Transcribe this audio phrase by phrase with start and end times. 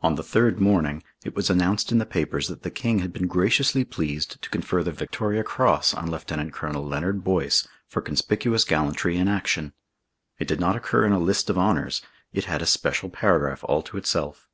[0.00, 3.26] On the third morning it was announced in the papers that the King had been
[3.26, 6.50] graciously pleased to confer the Victoria Cross on Lt.
[6.54, 9.74] Colonel Leonard Boyce for conspicuous gallantry in action.
[10.38, 12.00] It did not occur in a list of honours.
[12.32, 14.48] It had a special paragraph all to itself.